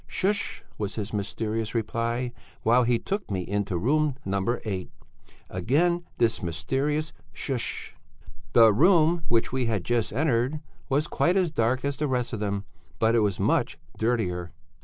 [0.07, 2.31] 'Shsh!' was his mysterious reply,
[2.63, 4.57] while he took me into room No.
[4.65, 4.89] 8.
[5.47, 7.91] Again this mysterious shsh!
[8.53, 10.59] "The room which we had just entered
[10.89, 12.65] was quite as dark as the rest of them,
[12.97, 14.51] but it was much dirtier.